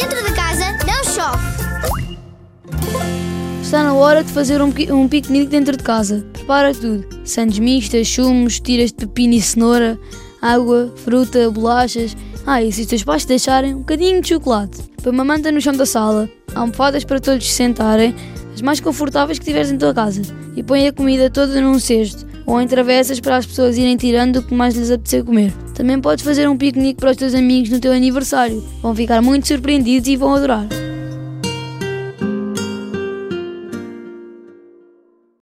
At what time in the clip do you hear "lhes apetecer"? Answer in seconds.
24.74-25.22